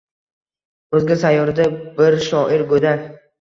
O‘zga 0.99 1.17
sayyorada 1.25 1.67
bir 2.01 2.19
shoir 2.29 2.65
go‘dak 2.73 3.07